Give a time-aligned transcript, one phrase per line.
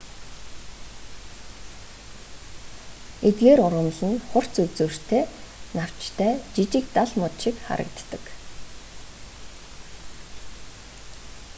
[3.27, 5.23] эдгээр ургамал нь хурц үзүүртэй
[5.77, 8.23] навчтай жижиг дал мод шиг харагддаг